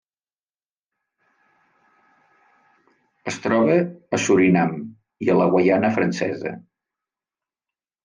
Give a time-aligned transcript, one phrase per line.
[3.33, 3.77] Es troba
[4.17, 4.77] a Surinam
[5.29, 6.59] i a la Guaiana Francesa.